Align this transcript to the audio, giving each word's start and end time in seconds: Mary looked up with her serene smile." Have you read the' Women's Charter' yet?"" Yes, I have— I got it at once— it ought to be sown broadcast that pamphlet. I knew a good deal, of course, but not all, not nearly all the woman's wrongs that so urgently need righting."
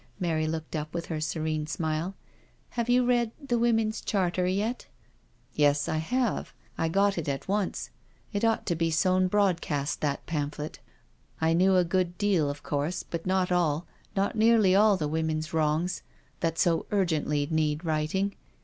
Mary 0.19 0.47
looked 0.47 0.75
up 0.75 0.95
with 0.95 1.05
her 1.05 1.21
serene 1.21 1.67
smile." 1.67 2.15
Have 2.71 2.89
you 2.89 3.05
read 3.05 3.29
the' 3.39 3.59
Women's 3.59 4.01
Charter' 4.01 4.47
yet?"" 4.61 4.87
Yes, 5.53 5.87
I 5.87 5.97
have— 5.97 6.55
I 6.75 6.87
got 6.89 7.19
it 7.19 7.29
at 7.29 7.47
once— 7.47 7.91
it 8.33 8.43
ought 8.43 8.65
to 8.65 8.75
be 8.75 8.89
sown 8.89 9.27
broadcast 9.27 10.01
that 10.01 10.25
pamphlet. 10.25 10.79
I 11.39 11.53
knew 11.53 11.75
a 11.75 11.85
good 11.85 12.17
deal, 12.17 12.49
of 12.49 12.63
course, 12.63 13.03
but 13.03 13.27
not 13.27 13.51
all, 13.51 13.85
not 14.15 14.35
nearly 14.35 14.73
all 14.73 14.97
the 14.97 15.07
woman's 15.07 15.53
wrongs 15.53 16.01
that 16.39 16.57
so 16.57 16.87
urgently 16.91 17.47
need 17.51 17.85
righting." 17.85 18.33